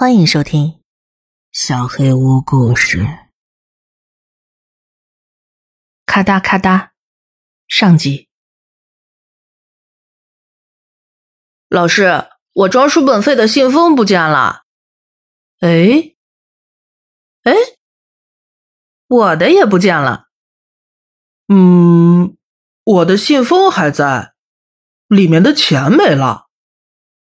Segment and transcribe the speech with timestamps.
[0.00, 0.66] 欢迎收听
[1.52, 3.00] 《小黑屋故事》。
[6.06, 6.94] 咔哒咔哒，
[7.68, 8.30] 上集。
[11.68, 14.64] 老师，我装书本费的信封不见了。
[15.58, 16.14] 哎，
[17.42, 17.52] 哎，
[19.06, 20.28] 我的也不见了。
[21.48, 22.38] 嗯，
[22.84, 24.32] 我的信封还在，
[25.08, 26.46] 里面的钱没了。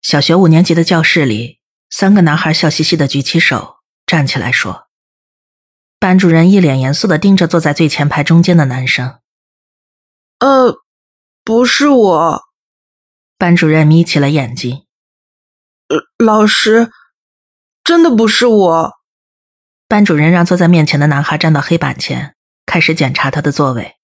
[0.01, 4.87] 小学五年级的教室里，三个男孩笑嘻嘻的举起手，站起来说
[5.99, 9.19] ：“班主任一脸严肃的盯着坐在最前排中间的男生。
[10.39, 10.77] ”“呃，
[11.43, 12.43] 不是我。”
[13.39, 14.85] 班主任眯起了眼睛。
[15.89, 16.91] “呃，老师，
[17.83, 18.93] 真的不是我。”
[19.87, 23.95] 班主任让坐在面前的男孩站到黑板前，开始检查他的座位。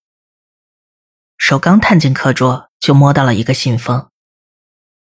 [1.38, 4.10] 手刚探进课桌，就摸到了一个信封。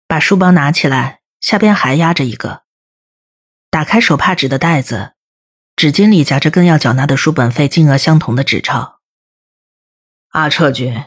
[0.07, 2.63] 把书包拿起来，下边还压着一个。
[3.69, 5.13] 打开手帕纸的袋子，
[5.75, 8.99] 纸巾里夹着跟要缴纳的书本费金额相同的纸钞。
[10.29, 11.03] 阿彻君，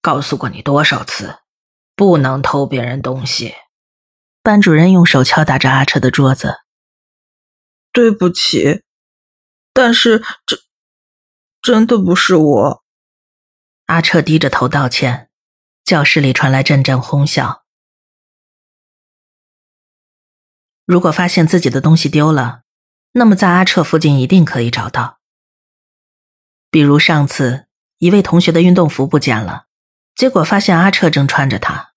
[0.00, 1.40] 告诉过你多少次，
[1.94, 3.54] 不能偷别人东西。
[4.42, 6.60] 班主任用手敲打着阿彻的桌子。
[7.92, 8.84] 对不起，
[9.74, 10.56] 但是这
[11.60, 12.84] 真的不是我。
[13.84, 15.28] 阿彻低着头道歉。
[15.84, 17.61] 教室里传来阵阵哄笑。
[20.84, 22.60] 如果发现自己的东西丢了，
[23.12, 25.18] 那么在阿彻附近一定可以找到。
[26.70, 27.66] 比如上次
[27.98, 29.64] 一位同学的运动服不见了，
[30.16, 31.90] 结果发现阿彻正穿着它。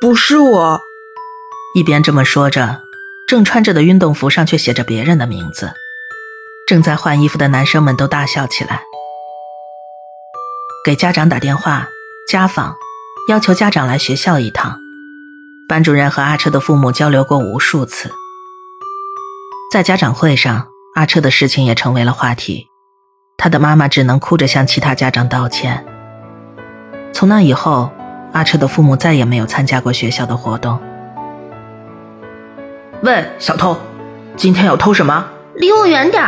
[0.00, 0.80] 不是我。
[1.74, 2.80] 一边这么说着，
[3.28, 5.72] 正穿着的运动服上却写着别人的名字。
[6.66, 8.82] 正在换衣服的男生们都大笑起来，
[10.84, 11.88] 给家长打电话，
[12.28, 12.76] 家访，
[13.28, 14.85] 要求家长来学校一趟。
[15.68, 18.08] 班主任和阿彻的父母交流过无数次，
[19.72, 22.68] 在家长会上，阿彻的事情也成为了话题。
[23.36, 25.84] 他的妈妈只能哭着向其他家长道歉。
[27.12, 27.90] 从那以后，
[28.32, 30.78] 阿彻的父母再也没有参加过学校的活动。
[33.02, 33.76] 喂，小偷，
[34.36, 35.28] 今天要偷什么？
[35.56, 36.22] 离我远点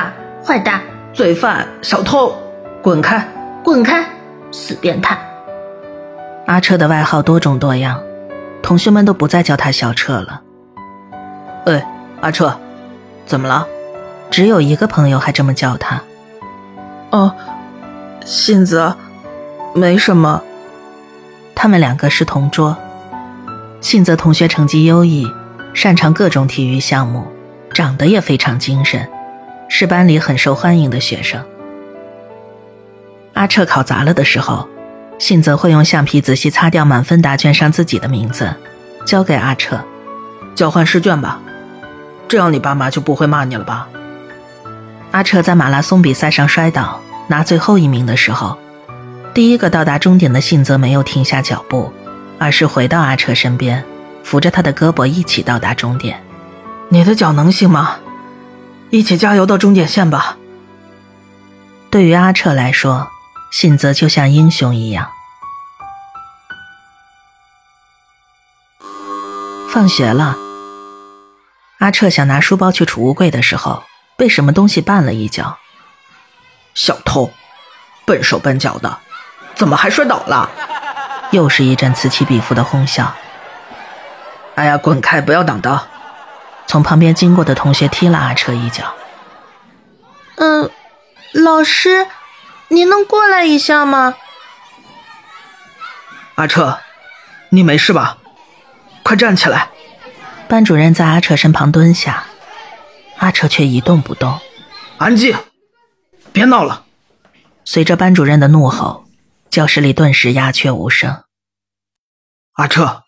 [0.44, 0.80] 坏蛋！
[1.12, 2.36] 罪犯，小偷，
[2.82, 3.26] 滚开！
[3.62, 4.04] 滚开！
[4.50, 5.16] 死变态！
[6.46, 8.02] 阿彻的外号多种多样。
[8.68, 10.42] 同学们都不再叫他小彻了。
[11.64, 11.82] 喂，
[12.20, 12.54] 阿彻，
[13.24, 13.66] 怎么了？
[14.30, 16.02] 只有一个朋友还这么叫他。
[17.08, 17.34] 哦，
[18.26, 18.92] 信子，
[19.74, 20.42] 没什么。
[21.54, 22.76] 他们两个是同桌。
[23.80, 25.26] 信泽同学成绩优异，
[25.72, 27.26] 擅长各种体育项目，
[27.72, 29.08] 长得也非常精神，
[29.70, 31.42] 是班里很受欢迎的学生。
[33.32, 34.68] 阿彻考砸了的时候。
[35.18, 38.54] 信则会用橡皮仔细擦掉满分答卷上自己的名字，
[39.04, 39.78] 交给阿彻，
[40.54, 41.40] 交换试卷吧，
[42.28, 43.88] 这样你爸妈就不会骂你了吧？
[45.10, 48.56] 阿彻在马拉松比赛上摔倒，拿最后一名的时候，
[49.34, 51.92] 第一个到达终点的信则没有停下脚步，
[52.38, 53.84] 而是回到阿彻身边，
[54.22, 56.22] 扶着他的胳膊一起到达终点。
[56.90, 57.96] 你的脚能行吗？
[58.90, 60.36] 一起加油到终点线吧。
[61.90, 63.08] 对于阿彻来说。
[63.50, 65.10] 信则就像英雄一样。
[69.70, 70.36] 放学了，
[71.78, 73.84] 阿彻想拿书包去储物柜的时候，
[74.16, 75.58] 被什么东西绊了一跤。
[76.74, 77.32] 小偷，
[78.04, 78.98] 笨手笨脚的，
[79.54, 80.50] 怎么还摔倒了？
[81.30, 83.14] 又是一阵此起彼伏的哄笑。
[84.54, 85.20] 哎呀，滚开！
[85.20, 85.86] 不要挡道！
[86.66, 88.94] 从旁边经过的同学踢了阿彻一脚。
[90.36, 90.70] 嗯，
[91.32, 92.06] 老师。
[92.68, 94.14] 你能过来一下吗，
[96.34, 96.78] 阿彻？
[97.50, 98.18] 你没事吧？
[99.02, 99.70] 快站起来！
[100.48, 102.24] 班主任在阿彻身旁蹲下，
[103.18, 104.38] 阿彻却一动不动。
[104.98, 105.36] 安静，
[106.32, 106.84] 别闹了！
[107.64, 109.04] 随着班主任的怒吼，
[109.50, 111.24] 教室里顿时鸦雀无声。
[112.54, 113.02] 阿彻，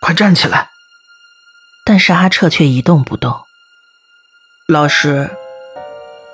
[0.00, 0.70] 快站起来！
[1.84, 3.42] 但是阿彻却一动不动。
[4.68, 5.30] 老师，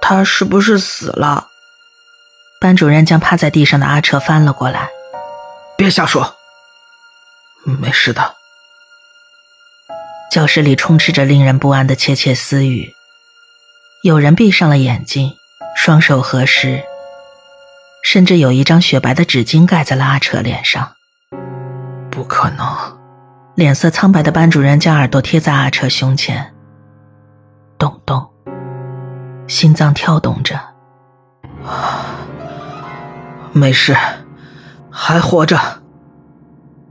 [0.00, 1.47] 他是不是死了？
[2.60, 4.88] 班主任将趴在地上的阿彻翻了过来，
[5.76, 6.34] 别瞎说，
[7.64, 8.34] 没事的。
[10.30, 12.92] 教室里充斥着令人不安的窃窃私语，
[14.02, 15.32] 有人闭上了眼睛，
[15.76, 16.82] 双手合十，
[18.02, 20.96] 甚至有一张雪白的纸巾盖在了阿彻脸上。
[22.10, 22.98] 不可能！
[23.54, 26.54] 脸色苍白的班主任将耳朵贴在阿彻胸前，
[27.78, 28.28] 咚咚，
[29.46, 30.60] 心脏跳动着。
[33.52, 33.96] 没事，
[34.90, 35.82] 还活着。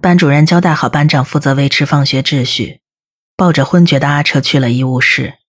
[0.02, 2.82] 班主任交代好班长负责维持放学秩序，
[3.36, 5.40] 抱着昏厥的阿彻去了医务室。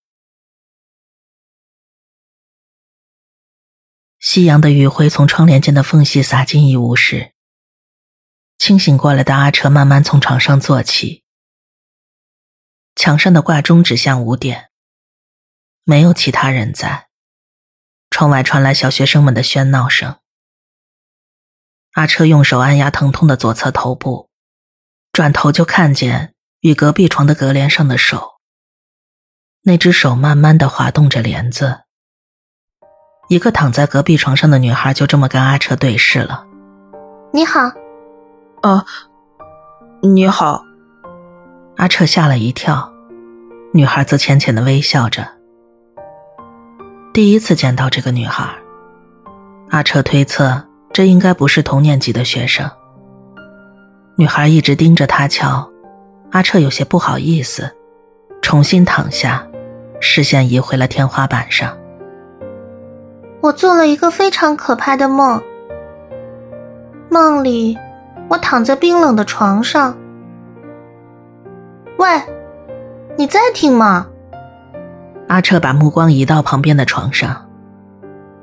[4.19, 7.33] 夕阳的余晖从窗帘间的缝隙洒进医务室。
[8.59, 11.25] 清醒过来的阿彻慢慢从床上坐起。
[12.97, 14.71] 墙上的挂钟指向五点。
[15.85, 17.09] 没有其他人在。
[18.11, 20.19] 窗外传来小学生们的喧闹声。
[21.99, 24.29] 阿彻用手按压疼痛的左侧头部，
[25.13, 28.35] 转头就看见与隔壁床的隔帘上的手。
[29.65, 31.81] 那只手慢慢的滑动着帘子。
[33.29, 36.47] 一个躺在隔壁床上的女孩就这么跟阿彻对视了。
[37.33, 37.63] 你好，
[38.63, 38.87] 啊，
[40.01, 40.63] 你好。
[41.79, 42.93] 阿彻吓了一跳，
[43.73, 45.29] 女孩则浅浅的微笑着。
[47.13, 48.57] 第一次见到这个女孩，
[49.71, 50.68] 阿彻推测
[50.99, 52.69] 这应该不是同年级的学生。
[54.17, 55.71] 女孩一直盯着他瞧，
[56.33, 57.71] 阿彻有些不好意思，
[58.43, 59.47] 重新躺下，
[60.01, 61.79] 视线移回了天花板上。
[63.41, 65.41] 我做了一个非常可怕的梦。
[67.09, 67.79] 梦里，
[68.29, 69.97] 我躺在冰冷的床上。
[71.99, 72.09] 喂，
[73.17, 74.09] 你在听吗？
[75.29, 77.49] 阿彻把目光移到旁边的床上，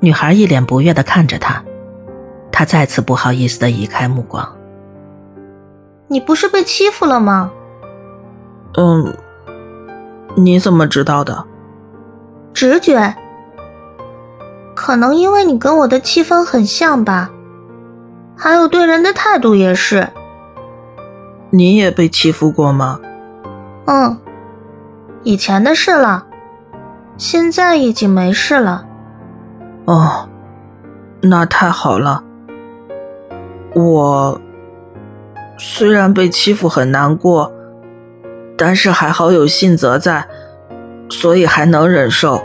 [0.00, 1.62] 女孩一脸不悦的看着他，
[2.58, 4.56] 他再次不好意思的移开目光。
[6.08, 7.50] 你不是被欺负了吗？
[8.78, 9.14] 嗯，
[10.34, 11.44] 你怎么知道的？
[12.54, 13.14] 直觉。
[14.74, 17.30] 可能因为你跟我的气氛很像吧，
[18.34, 20.08] 还有对人的态度也是。
[21.50, 22.98] 你也被欺负过吗？
[23.84, 24.18] 嗯，
[25.24, 26.24] 以前的事了，
[27.18, 28.86] 现在已经没事了。
[29.84, 30.26] 哦，
[31.20, 32.22] 那太好了。
[33.76, 34.40] 我
[35.58, 37.52] 虽然被欺负很难过，
[38.56, 40.26] 但是还好有信泽在，
[41.10, 42.42] 所以还能忍受。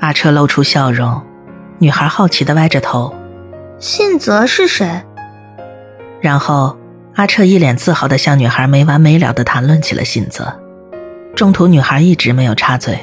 [0.00, 1.22] 阿彻露出笑容。
[1.78, 3.14] 女孩好奇的歪着头，
[3.78, 5.02] 信泽是谁？
[6.20, 6.76] 然后
[7.14, 10.52] 阿彻一脸自豪的向女孩没完没了的谈论起了信泽。
[11.36, 12.98] 中途女孩一直没有插嘴，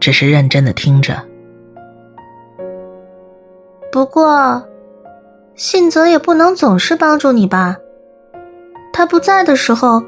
[0.00, 1.22] 只是认真的听着。
[3.92, 4.60] 不过，
[5.56, 7.76] 信泽也不能总是帮助你吧？
[8.92, 10.02] 他不在的时候，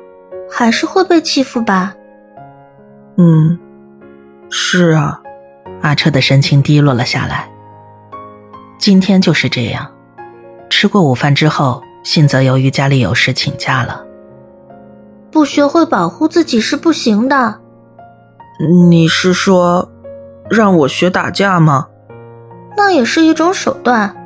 [0.51, 1.95] 还是会被欺负吧？
[3.17, 3.59] 嗯，
[4.51, 5.21] 是啊。
[5.83, 7.49] 阿彻的神情低落了下来。
[8.79, 9.87] 今天就是这样，
[10.69, 14.05] 吃过午饭之后，信泽由于家里有事请假了。
[15.31, 17.61] 不学会保护自己是不行的。
[18.91, 19.89] 你是说，
[20.51, 21.87] 让我学打架吗？
[22.77, 24.17] 那也是一种手段。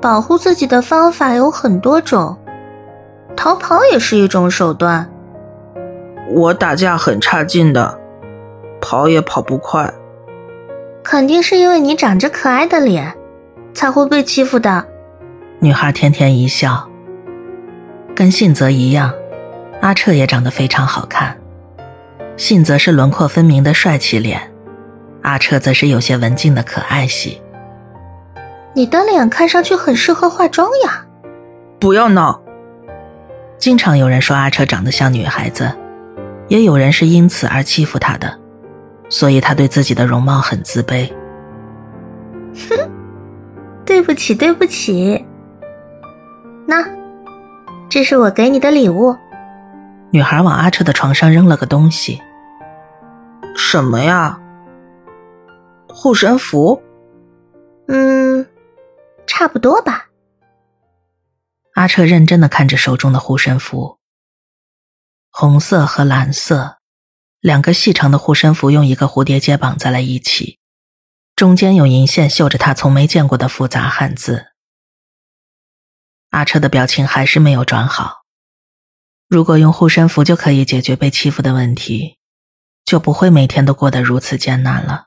[0.00, 2.36] 保护自己的方法有很多种，
[3.36, 5.10] 逃跑也是一种手段。
[6.30, 7.98] 我打架很差劲的，
[8.80, 9.92] 跑也跑不快。
[11.02, 13.14] 肯定是因为你长着可爱的脸。
[13.78, 14.84] 才会被欺负的。
[15.60, 16.88] 女孩甜甜一笑。
[18.12, 19.12] 跟信泽一样，
[19.80, 21.38] 阿彻也长得非常好看。
[22.36, 24.52] 信泽是轮廓分明的帅气脸，
[25.22, 27.40] 阿彻则是有些文静的可爱系。
[28.78, 31.04] 你的脸看上去很适合化妆呀。
[31.80, 32.40] 不要闹。
[33.58, 35.68] 经常有人说阿彻长得像女孩子，
[36.46, 38.38] 也有人是因此而欺负他的，
[39.08, 41.12] 所以他对自己的容貌很自卑。
[42.68, 42.88] 哼。
[43.84, 45.26] 对不起，对不起。
[46.64, 46.84] 那，
[47.88, 49.16] 这是我给你的礼物。
[50.12, 52.20] 女孩往阿彻的床上扔了个东西。
[53.56, 54.38] 什么呀？
[55.88, 56.80] 护身符？
[57.88, 58.46] 嗯，
[59.38, 60.08] 差不多吧。
[61.74, 64.00] 阿彻认真的看着手中的护身符。
[65.30, 66.78] 红色和蓝色，
[67.38, 70.58] 两个细长的护身符用一个蝴蝶结绑在了一起。
[71.36, 74.46] 中间有银线绣着他从没见过的复杂汉字。
[76.30, 78.24] 阿彻的表情还是没有转好。
[79.28, 82.18] 如果用护身符就可以解决被欺负的问题，
[82.84, 85.06] 就不会每天都过得如此艰难了。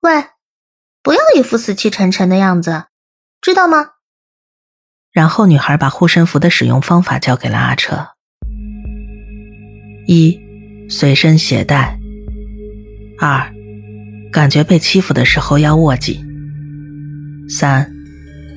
[0.00, 0.24] 喂，
[1.04, 2.86] 不要一副死气沉沉的样子，
[3.42, 3.88] 知道吗？
[5.10, 8.06] 然后女孩把护身符的使用方法教给了阿彻：
[10.06, 10.40] 一，
[10.88, 11.98] 随身携带；
[13.18, 13.52] 二。
[14.30, 16.24] 感觉被欺负的时候要握紧。
[17.48, 17.92] 三，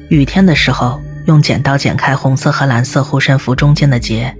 [0.09, 4.33] 雨天的时候用剪刀剪开红色和蓝色护身符中间的结。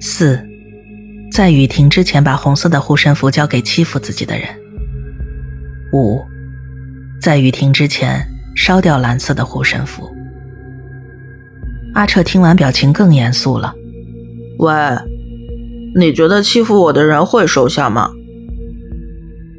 [0.00, 0.42] 四，
[1.30, 4.48] 在雨停之前把红色的护身符交给欺负自己的人。
[5.92, 6.24] 五，
[7.20, 10.10] 在雨停之前烧掉蓝色的护身符。
[11.94, 13.74] 阿彻听完，表情更严肃了。
[14.58, 14.72] 喂，
[15.96, 18.10] 你觉得欺负我的人会收下吗？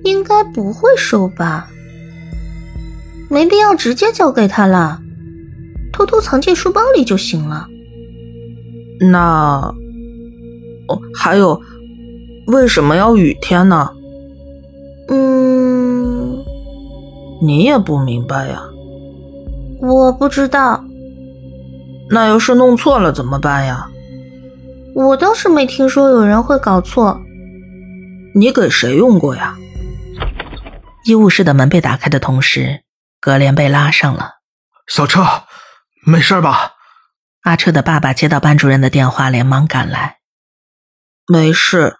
[0.03, 1.69] 应该不会收吧，
[3.29, 4.99] 没必要直接交给他了，
[5.93, 7.67] 偷偷藏进书包里就行了。
[8.99, 9.73] 那，
[10.87, 11.61] 哦，还有，
[12.47, 13.91] 为什么要雨天呢？
[15.09, 16.43] 嗯，
[17.43, 18.63] 你也不明白呀？
[19.81, 20.83] 我不知道。
[22.09, 23.87] 那要是弄错了怎么办呀？
[24.93, 27.19] 我倒是没听说有人会搞错。
[28.35, 29.55] 你给谁用过呀？
[31.05, 32.83] 医务室的门被打开的同时，
[33.19, 34.35] 格帘被拉上了。
[34.87, 35.23] 小车，
[36.05, 36.73] 没事吧？
[37.43, 40.17] 阿彻的爸爸接到班主任的电话，连忙赶来。
[41.27, 41.97] 没事。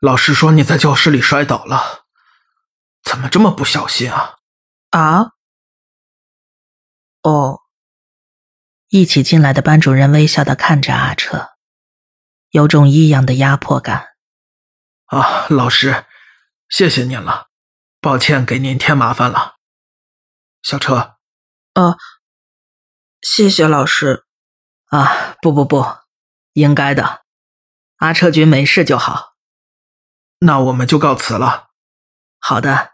[0.00, 2.04] 老师说你在教室里摔倒了，
[3.04, 4.36] 怎么这么不小心啊？
[4.90, 5.32] 啊？
[7.22, 7.60] 哦。
[8.88, 11.52] 一起进来的班主任微笑的看着阿彻，
[12.50, 14.08] 有种异样的压迫感。
[15.06, 16.04] 啊，老师，
[16.68, 17.48] 谢谢您了。
[18.00, 19.54] 抱歉，给您添麻烦了，
[20.60, 21.16] 小车。
[21.72, 21.96] 啊，
[23.22, 24.26] 谢谢老师。
[24.86, 25.86] 啊，不不不，
[26.52, 27.22] 应该的。
[27.96, 29.32] 阿彻君没事就好。
[30.40, 31.70] 那我们就告辞了。
[32.38, 32.92] 好的，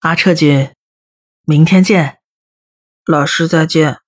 [0.00, 0.74] 阿彻君，
[1.44, 2.19] 明天见。
[3.10, 3.98] 老师再见。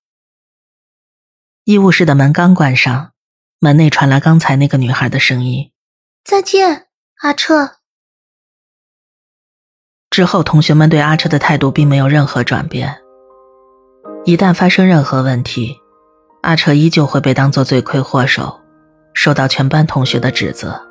[1.65, 3.11] 医务室的门刚关上，
[3.59, 5.71] 门内传来刚才那个女孩的声音
[6.23, 6.87] ：“再见，
[7.21, 7.75] 阿彻。”
[10.09, 13.01] 之后，同学们对阿彻的态度并没有任何转变。
[14.25, 15.77] 一旦发生任何问题，
[16.43, 18.61] 阿彻依旧会被当作罪魁祸首，
[19.13, 20.81] 受到全班同学的指责。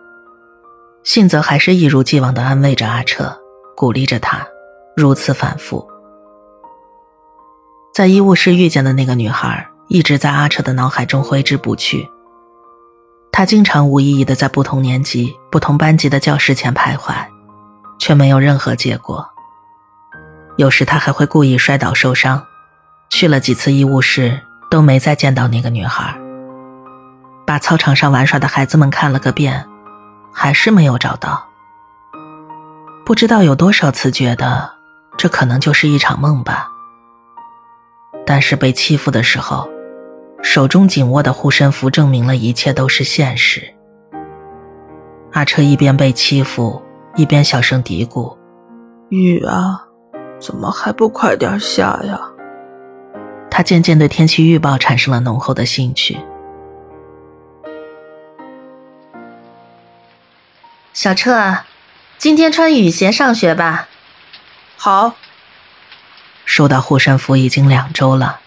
[1.05, 3.41] 信则还是一如既往的安慰着阿彻，
[3.77, 4.47] 鼓励着他，
[4.97, 5.92] 如此反复。
[7.95, 12.09] 在医务室遇见的那个女孩，一直在阿彻的脑海中挥之不去。
[13.31, 17.15] 他经常无意义的在不同年级、不同班级的教室前徘徊。
[18.03, 19.25] 却没有任何结果。
[20.57, 22.45] 有时他还会故意摔倒受伤，
[23.11, 26.13] 去了几次医务室都没再见到那个女孩。
[27.47, 29.65] 把操场上玩耍的孩子们看了个遍，
[30.33, 31.47] 还是没有找到。
[33.07, 34.69] 不知道有多少次觉得
[35.17, 36.72] 这可能就是一场梦吧。
[38.25, 39.69] 但是被欺负的时候，
[40.43, 43.63] 手中紧握的护身符证明了一切都是现实。
[45.33, 46.83] 阿彻一边被欺负。
[47.15, 48.35] 一边小声嘀咕
[49.11, 49.85] ：“雨啊，
[50.41, 52.19] 怎么还不快点下呀？”
[53.53, 56.17] 他渐渐对天气预报产生了浓厚的兴趣。
[60.95, 61.59] 小彻，
[62.17, 63.89] 今天穿雨鞋上学吧。
[64.79, 65.13] 好。
[66.45, 68.41] 收到护身符已经两周了，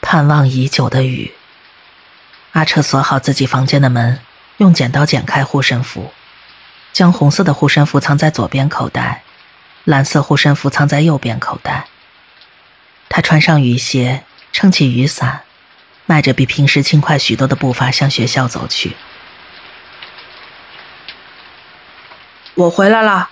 [0.00, 1.32] 盼望已久的雨。
[2.52, 4.20] 阿彻锁好自己房间的门，
[4.56, 6.12] 用剪刀剪开护身符。
[6.92, 9.22] 将红色的护身符藏在左边口袋，
[9.84, 11.86] 蓝色护身符藏在右边口袋。
[13.08, 15.42] 他穿上雨鞋，撑起雨伞，
[16.06, 18.96] 迈着比平时轻快许多的步伐向学校走去。
[22.54, 23.30] 我回来了。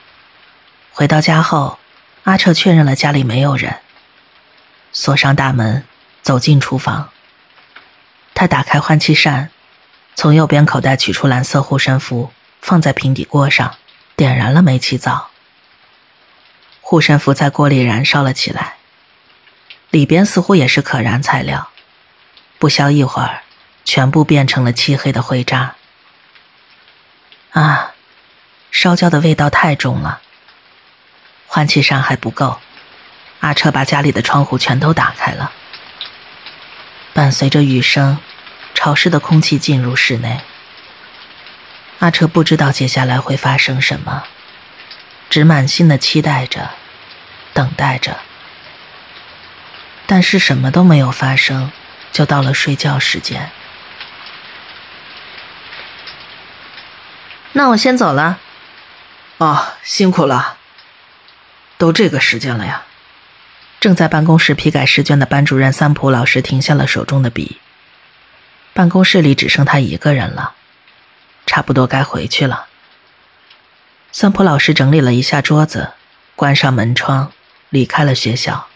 [0.92, 1.80] 回到家后，
[2.22, 3.80] 阿彻确认了家里没有人，
[4.99, 5.85] 锁上大门，
[6.23, 7.11] 走进厨房。
[8.33, 9.50] 他打开换气扇，
[10.15, 12.33] 从右边口袋取出蓝色护身符。
[12.62, 13.76] 放在平底锅上，
[14.17, 15.29] 点燃了煤气灶。
[16.81, 18.76] 护身符在锅里燃烧了起来，
[19.91, 21.69] 里边似乎也是可燃材料。
[22.59, 23.43] 不消一会儿，
[23.85, 25.76] 全部变成了漆黑的灰渣。
[27.50, 27.93] 啊，
[28.71, 30.23] 烧焦的味道太重了。
[31.47, 32.59] 换气扇还不够，
[33.40, 35.52] 阿彻把家里的窗户全都打开了。
[37.12, 38.19] 伴随着雨声，
[38.75, 40.40] 潮湿的空气进入室内。
[42.00, 44.25] 阿彻不知道接下来会发生什么，
[45.31, 46.71] 只满心的期待着，
[47.55, 48.19] 等待着。
[50.07, 51.73] 但是什么都没有发生，
[52.12, 53.50] 就到了睡觉时间。
[57.52, 58.38] 那我先走了。
[59.38, 60.57] 啊，辛苦了。
[61.76, 62.86] 都这个时间了呀。
[63.87, 67.61] 正在办公室批改试卷的班主任三浦老师停下了手中的笔。
[68.75, 70.55] 办公室里只剩他一个人了。
[71.47, 72.66] 差不多该回去了。
[74.11, 75.93] 三浦老师整理了一下桌子，
[76.35, 77.31] 关上门窗，
[77.71, 78.66] 离开了学校。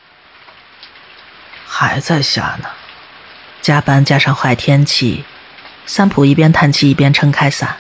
[1.67, 2.69] 还在下呢，
[3.61, 5.25] 加班加上坏天气，
[5.87, 7.79] 三浦一边叹气一边撑开伞。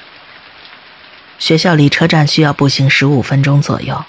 [1.38, 4.04] 学校离车站需要步行十五分钟左右。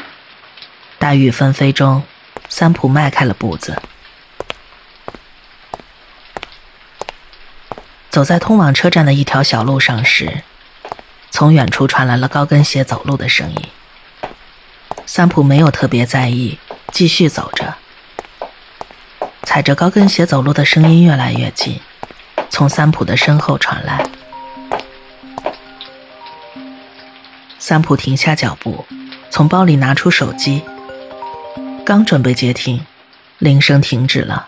[0.98, 2.04] 大雨纷飞中，
[2.54, 3.82] 三浦迈开了步子，
[8.10, 10.44] 走在通往车站的一条小路上时。
[11.32, 13.70] 从远处传来了高跟鞋走路的声音。
[15.06, 16.60] 三浦没有特别在意，
[16.92, 17.74] 继续走着，
[19.44, 21.80] 踩着高跟鞋走路的声音越来越近，
[22.50, 24.06] 从三浦的身后传来。
[27.58, 28.86] 三浦停下脚步，
[29.30, 30.62] 从包里拿出手机，
[31.92, 32.86] 刚准备接听，
[33.38, 34.48] 铃声停止了，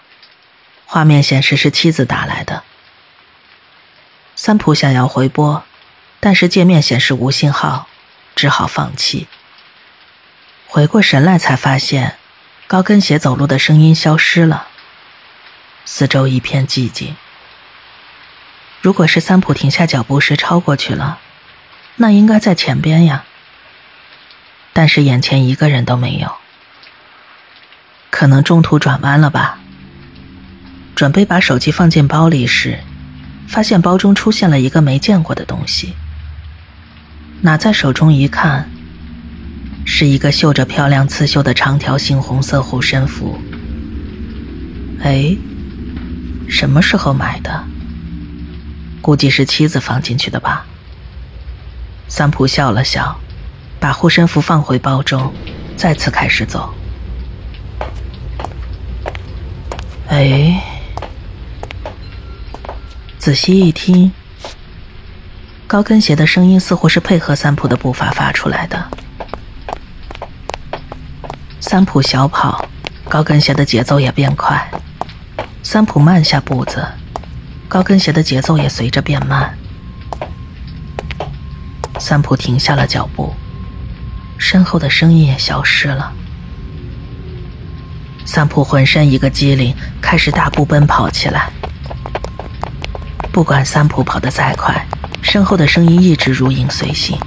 [0.86, 2.64] 画面显示是妻子打来的。
[4.34, 5.62] 三浦想要回拨，
[6.22, 7.90] 但是界面显示无信号，
[8.34, 9.28] 只好放弃。
[10.68, 12.16] 回过神来，才发现
[12.66, 14.70] 高跟鞋走路的声音消失了，
[15.84, 17.14] 四周一片寂静。
[18.80, 21.20] 如果是三浦停下脚步时超过去了，
[21.98, 23.26] 那应该在前边呀。
[24.72, 26.38] 但是眼前一个人都没有，
[28.16, 29.58] 可能中途转弯了吧。
[30.94, 32.78] 准备把手机放进包里时，
[33.48, 35.96] 发现包中出现了一个没见过的东西。
[37.42, 38.70] 拿在手中一看。
[39.86, 43.38] 是一个绣着漂亮刺绣的长条形红色护身符。
[45.02, 45.36] 哎，
[46.48, 47.64] 什么时候买的？
[49.02, 50.66] 估计是妻子放进去的吧。
[52.08, 53.20] 三浦笑了笑，
[53.78, 55.34] 把护身符放回包中，
[55.76, 56.74] 再次开始走。
[60.14, 60.62] 哎，
[63.18, 64.12] 仔细一听，
[65.66, 68.92] 高跟鞋的声音似乎是配合三浦的步伐发出来的。
[71.60, 72.64] 三浦小跑，
[73.10, 74.70] 高跟鞋的节奏也变快。
[75.64, 76.88] 三浦慢下步子，
[77.68, 79.58] 高跟鞋的节奏也随着变慢。
[81.98, 83.34] 三浦停下了脚步，
[84.38, 86.14] 身后的声音也消失了。
[88.26, 91.52] 三浦浑身一个机灵，开始大步奔跑起来。
[93.32, 94.86] 不管三浦跑得再快，
[95.22, 97.18] 身后的声音一直如影随形。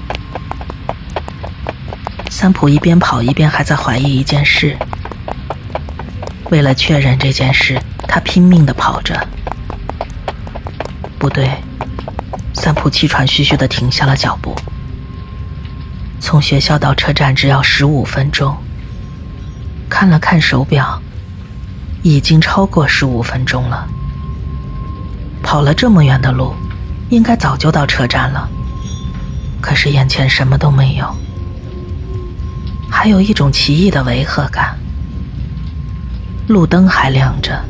[2.31, 4.77] 三浦一边跑一边还在怀疑一件事。
[6.51, 9.27] 为了确认这件事，他拼命的跑着。
[11.19, 11.51] 不对，
[12.55, 14.57] 三浦气喘吁吁的停下了脚步。
[16.21, 18.57] 从学校到车站只要十五分钟。
[19.89, 21.01] 看了看手表，
[22.03, 23.87] 已经超过十五分钟了。
[25.43, 26.55] 跑了这么远的路，
[27.09, 28.49] 应该早就到车站了。
[29.61, 31.17] 可是眼前什么都没有。
[32.91, 34.77] 还有一种奇异的违和感。
[36.49, 37.61] 路灯还亮着，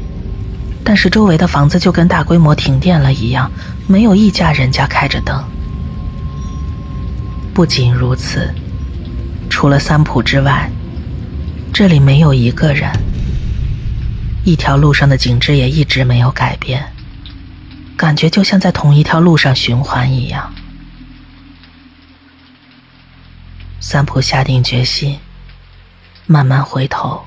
[0.84, 3.50] 但是周围的房子就跟大规模停电了一样，
[3.86, 5.42] 没有一家人家开着灯。
[7.54, 8.52] 不仅如此，
[9.48, 10.70] 除了三浦之外，
[11.78, 12.90] 这里没有一个人。
[14.46, 16.90] 一条路上的景致也一直没有改变，
[17.98, 20.50] 感觉就像在同一条路上循环一样。
[23.78, 25.18] 三浦下定决心，
[26.24, 27.26] 慢慢回头。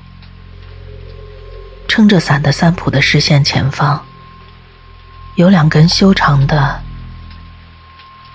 [1.86, 4.04] 撑着伞的三浦的视线前方，
[5.36, 6.82] 有两根修长的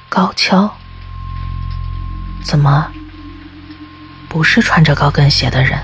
[0.07, 0.73] 高跷。
[2.41, 2.89] 怎么，
[4.29, 5.77] 不是穿着高跟鞋的人？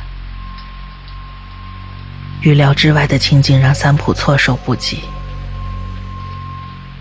[2.42, 5.04] 预料之外的情景让三浦措手不及。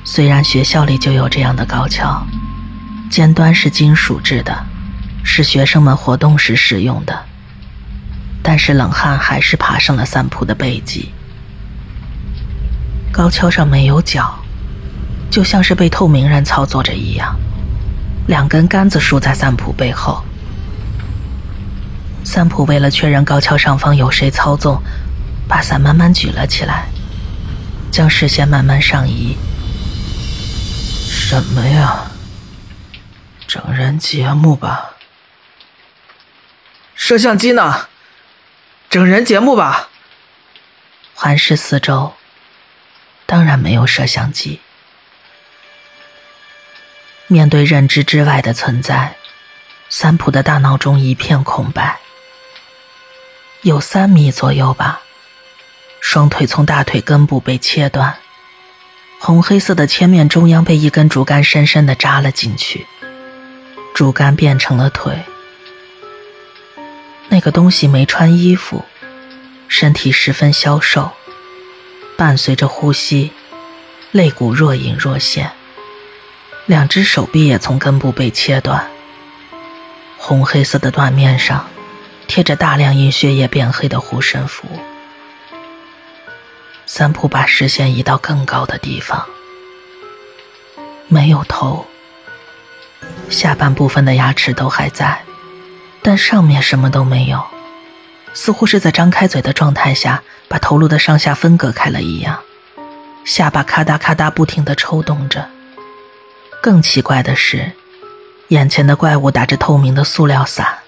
[0.04, 2.24] 虽然学校里就有这样的高跷，
[3.10, 4.66] 尖端是金属制的。
[5.22, 7.26] 是学生们活动时使用的，
[8.42, 11.12] 但是冷汗还是爬上了三浦的背脊。
[13.12, 14.34] 高跷上没有脚，
[15.30, 17.38] 就像是被透明人操作着一样。
[18.28, 20.24] 两根杆子竖在三浦背后。
[22.24, 24.82] 三浦为了确认高跷上方有谁操纵，
[25.50, 26.86] 把伞慢慢举了起来，
[27.90, 29.36] 将视线慢慢上移。
[31.08, 32.12] 什么呀？
[33.48, 34.92] 整人节目吧？
[36.94, 37.88] 摄像机呢？
[38.88, 39.88] 整人节目吧。
[41.14, 42.14] 环视四周，
[43.26, 44.60] 当然没有摄像机。
[47.26, 49.16] 面对认知之外的存在，
[49.88, 51.98] 三浦的大脑中一片空白。
[53.62, 55.02] 有三米左右吧。
[56.00, 58.16] 双腿从大腿根部被切断，
[59.18, 62.86] 红黑色的切面中央被一根竹竿深深的扎了进去，
[63.94, 65.22] 竹竿变成了腿。
[67.28, 68.84] 那个东西没穿衣服，
[69.68, 71.12] 身体十分消瘦，
[72.16, 73.30] 伴随着呼吸，
[74.10, 75.52] 肋骨若隐若现。
[76.66, 78.88] 两只手臂也从根部被切断，
[80.18, 81.68] 红黑色的缎面上
[82.26, 84.66] 贴着大量因血液变黑的护身符。
[86.92, 89.24] 三浦把视线移到更高的地方，
[91.06, 91.86] 没有头，
[93.28, 95.22] 下半部分的牙齿都还在，
[96.02, 97.40] 但上面什么都没有，
[98.34, 102.40] 似乎是在张开嘴的状态下把头颅的上下分隔开了一样，
[103.24, 105.48] 下巴咔嗒咔嗒不停地抽动着。
[106.60, 107.70] 更奇怪的是，
[108.48, 110.80] 眼前的怪物打着透明的塑料伞。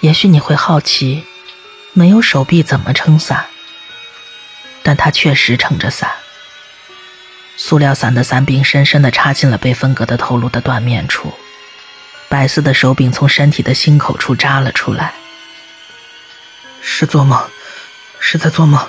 [0.00, 1.24] 也许你会好奇，
[1.94, 3.46] 没有手臂怎么撑伞？
[4.82, 6.10] 但他确实撑着伞。
[7.56, 11.32] 塑料伞的伞柄深深地插进了被分割的头颅的断面处，
[12.28, 15.14] 白色的手柄从身体的心口处扎了出来。
[16.80, 17.40] 是做梦，
[18.18, 18.84] 是在做梦，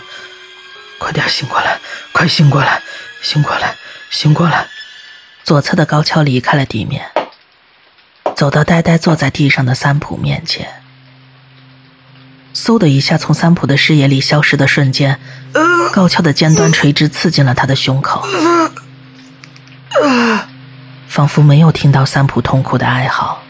[0.97, 1.79] 快点醒过来，
[2.12, 2.82] 快醒过来，
[3.21, 3.75] 醒过来，
[4.10, 4.67] 醒过来！
[5.43, 7.12] 左侧的高跷离开了地面，
[8.36, 10.83] 走到呆呆坐在地上的三浦面前。
[12.53, 15.19] 嗖的一下，从三浦的视野里消失的瞬间，
[15.91, 18.23] 高跷的尖端垂直刺进了他的胸口，
[21.07, 23.41] 仿佛没有听到三浦痛苦的哀嚎。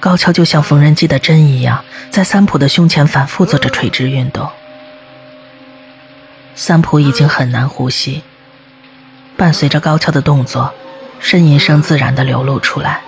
[0.00, 4.48] 高跷就像缝纫机的针一样，在三浦的胸前反复做着垂直运动。
[6.54, 8.22] 三浦已经很难呼吸，
[9.36, 10.72] 伴随着高跷的动作，
[11.22, 13.02] 呻吟声自然的流露出来。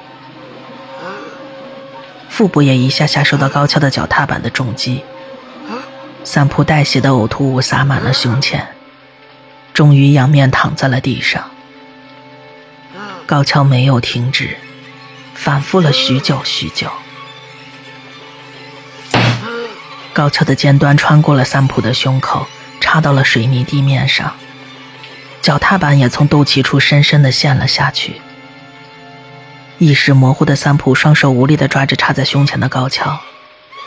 [2.40, 5.04] 腹部也一下下受到高跷的脚踏板的重击，
[6.24, 8.66] 三浦带血的呕吐物洒满了胸前，
[9.74, 11.50] 终于仰面躺在了地上。
[13.26, 14.56] 高跷没有停止，
[15.34, 16.90] 反复了许久许久。
[20.14, 22.46] 高跷的尖端穿过了三浦的胸口，
[22.80, 24.34] 插到了水泥地面上，
[25.42, 28.22] 脚踏板也从肚脐处深深的陷了下去。
[29.80, 33.18] 意识模糊的三浦双手无力地抓着插在胸前的高跷，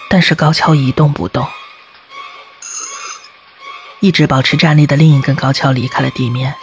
[0.10, 1.48] 但是高跷一动不动。
[4.00, 6.56] 一直保持站立的另一根高跷离开了地面。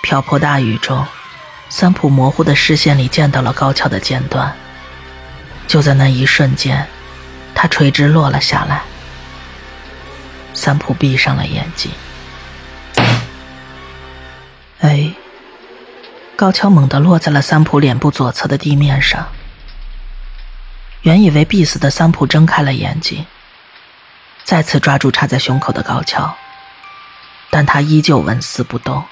[0.00, 1.06] 瓢泼大雨中，
[1.68, 4.56] 三浦模糊的视线里见到了高跷的尖端。
[5.66, 6.88] 就在那一瞬间，
[7.54, 8.80] 它垂直落了下来。
[10.54, 11.92] 三浦闭上了眼睛。
[14.80, 15.12] 哎。
[16.38, 19.26] 高跷猛地落在了三浦脸部左侧的地面上。
[21.02, 23.26] 原以为必死的三浦睁开了眼睛，
[24.44, 26.32] 再次抓住插在胸口的高跷，
[27.50, 29.04] 但他依旧纹丝不动。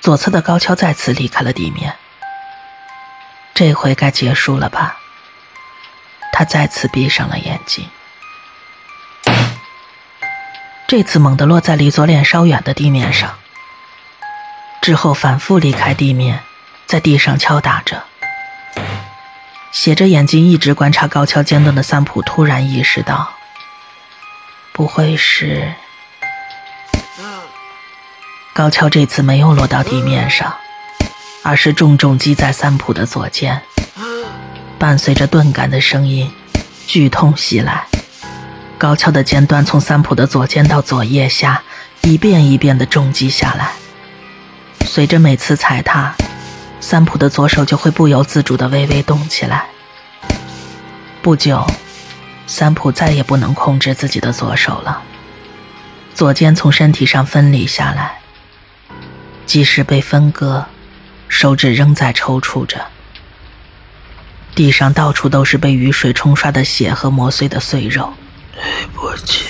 [0.00, 1.96] 左侧的高跷再次离开了地面。
[3.52, 4.96] 这回该结束了吧？
[6.32, 7.84] 他再次闭上了眼睛。
[10.86, 13.36] 这次猛地落在离左脸稍远的地面上。
[14.80, 16.40] 之后反复离开地面，
[16.86, 18.04] 在地上敲打着。
[19.72, 23.30] 斜着眼睛一直观察高跷尖端的三浦突然意识到，
[24.72, 25.72] 不会是……
[28.52, 30.56] 高跷这次没有落到地面上，
[31.42, 33.62] 而是重重击在三浦的左肩，
[34.78, 36.32] 伴随着钝感的声音，
[36.86, 37.86] 剧痛袭来。
[38.76, 41.62] 高跷的尖端从三浦的左肩到左腋下，
[42.02, 43.72] 一遍一遍的重击下来。
[44.92, 46.12] 随着每次踩踏，
[46.80, 49.66] 三浦的左手就会不由自主的微微动起来。
[51.22, 51.64] 不久，
[52.48, 55.00] 三浦再也不能控制自己的左手了，
[56.12, 58.18] 左肩从身体上分离下来，
[59.46, 60.66] 即使被分割，
[61.28, 62.84] 手指仍在抽搐着。
[64.56, 68.12] 地上到处都是被雨水冲刷的血和磨碎的碎肉。
[68.52, 69.44] 对不起，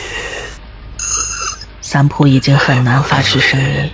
[1.81, 3.91] 三浦已经很难发出声音。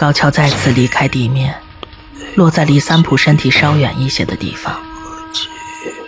[0.00, 1.54] 高跷再次离开地面，
[2.34, 4.80] 落在离三浦身体稍远一些的地方。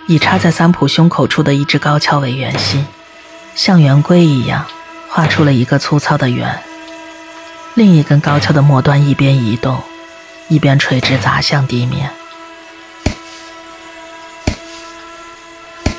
[0.07, 2.87] 以插在三浦胸口处的一只高跷为圆心，
[3.55, 4.65] 像圆规一样
[5.11, 6.59] 画出了一个粗糙的圆。
[7.75, 9.83] 另一根高跷的末端一边移动，
[10.49, 12.09] 一边垂直砸向地面。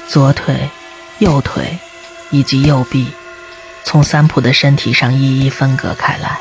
[0.07, 0.67] 左腿、
[1.19, 1.77] 右腿
[2.31, 3.09] 以及右臂，
[3.83, 6.39] 从三浦的身体上一一分割开来。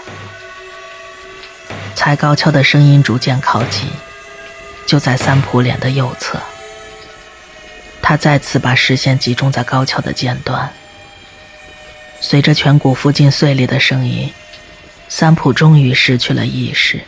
[1.95, 3.89] 踩高跷的声音逐渐靠近，
[4.87, 6.41] 就在三浦脸的右侧。
[8.01, 10.73] 他再次把视线集中在高跷的尖端。
[12.21, 14.33] 随着颧骨附近碎裂的声音，
[15.09, 17.01] 三浦终于失去了意识。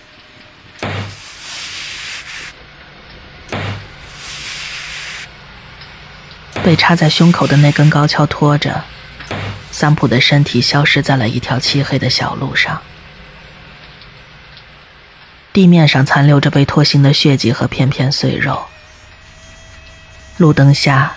[6.62, 8.84] 被插在胸口的那根高跷拖着，
[9.70, 12.80] 三浦的身体消失在了一条漆黑的小路上。
[15.54, 18.64] 地面上残留着被拖行的血迹和片片碎肉。
[20.36, 21.14] 路灯下，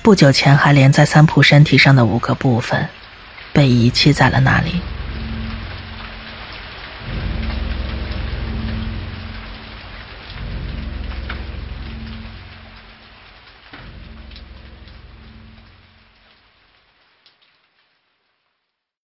[0.00, 2.88] 不久前还连在三浦身体上的五个部分，
[3.52, 4.80] 被遗弃在了那里。